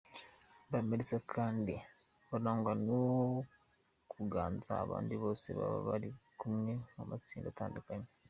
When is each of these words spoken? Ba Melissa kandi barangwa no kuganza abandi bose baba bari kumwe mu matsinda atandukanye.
Ba 0.71 0.79
Melissa 0.87 1.17
kandi 1.33 1.75
barangwa 2.29 2.73
no 2.87 3.01
kuganza 4.11 4.71
abandi 4.83 5.13
bose 5.23 5.47
baba 5.57 5.79
bari 5.87 6.09
kumwe 6.39 6.73
mu 6.95 7.03
matsinda 7.09 7.47
atandukanye. 7.51 8.09